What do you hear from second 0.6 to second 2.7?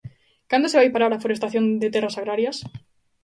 se vai parar a forestación de terras agrarias?